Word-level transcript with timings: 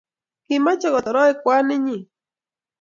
kimache 0.45 0.87
kotoroch 0.93 1.37
kwanit 1.43 1.81
nyi 1.85 1.97